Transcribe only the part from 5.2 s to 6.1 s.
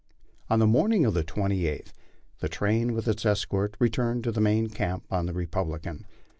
the Republican.